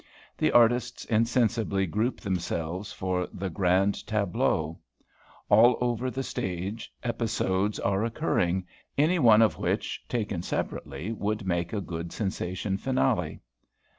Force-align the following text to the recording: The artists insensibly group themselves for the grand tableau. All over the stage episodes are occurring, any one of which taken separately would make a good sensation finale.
The 0.35 0.51
artists 0.51 1.05
insensibly 1.05 1.85
group 1.85 2.21
themselves 2.21 2.91
for 2.91 3.27
the 3.31 3.51
grand 3.51 3.93
tableau. 4.07 4.79
All 5.47 5.77
over 5.79 6.09
the 6.09 6.23
stage 6.23 6.91
episodes 7.03 7.77
are 7.79 8.03
occurring, 8.03 8.65
any 8.97 9.19
one 9.19 9.43
of 9.43 9.59
which 9.59 10.03
taken 10.09 10.41
separately 10.41 11.11
would 11.13 11.45
make 11.45 11.71
a 11.71 11.81
good 11.81 12.11
sensation 12.11 12.77
finale. 12.79 13.41